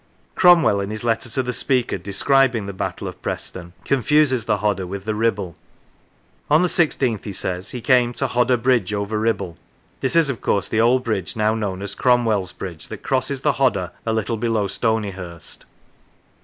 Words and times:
Cromwell, 0.33 0.81
in 0.81 0.89
his 0.89 1.03
letter 1.03 1.29
to 1.29 1.43
the 1.43 1.53
Speaker 1.53 1.99
de 1.99 2.11
scribing 2.11 2.65
the 2.65 2.73
Battle 2.73 3.07
of 3.07 3.21
Preston, 3.21 3.73
confuses 3.85 4.45
the 4.45 4.57
Hodder 4.57 4.87
with 4.87 5.05
the 5.05 5.13
Kibble. 5.13 5.55
On 6.49 6.63
the 6.63 6.67
i6th? 6.69 7.23
he 7.23 7.31
says, 7.31 7.69
he 7.69 7.81
came 7.81 8.11
to 8.13 8.25
"Hodder 8.25 8.57
Bridge 8.57 8.95
over 8.95 9.23
Kibble." 9.23 9.57
This 9.99 10.15
is, 10.15 10.31
of 10.31 10.41
course, 10.41 10.67
the 10.67 10.81
old 10.81 11.03
bridge 11.03 11.35
now 11.35 11.53
known 11.53 11.83
as" 11.83 11.93
Cromwell's 12.03 12.51
Bridge" 12.51 12.87
that 12.87 13.03
crosses 13.03 13.41
the 13.41 13.51
Hodder, 13.59 13.91
a 14.03 14.11
little 14.11 14.37
below 14.37 14.65
Stonyhurst. 14.67 15.65